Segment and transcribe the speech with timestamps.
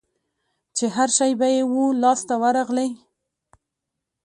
[0.75, 2.89] چي هرشی به یې وو لاس ته ورغلی